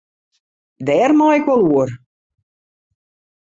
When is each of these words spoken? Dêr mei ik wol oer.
Dêr 0.85 1.11
mei 1.17 1.35
ik 1.39 1.45
wol 1.47 1.63
oer. 1.77 1.89